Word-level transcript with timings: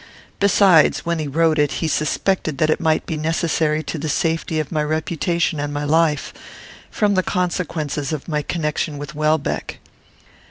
Besides, 0.39 1.05
when 1.05 1.19
he 1.19 1.27
wrote 1.27 1.59
it, 1.59 1.73
he 1.73 1.87
suspected 1.87 2.57
that 2.57 2.71
it 2.71 2.79
might 2.79 3.05
be 3.05 3.17
necessary 3.17 3.83
to 3.83 3.99
the 3.99 4.09
safety 4.09 4.59
of 4.59 4.71
my 4.71 4.83
reputation 4.83 5.59
and 5.59 5.71
my 5.71 5.83
life, 5.83 6.33
from 6.89 7.13
the 7.13 7.21
consequences 7.21 8.11
of 8.11 8.27
my 8.27 8.41
connection 8.41 8.97
with 8.97 9.13
Welbeck. 9.13 9.77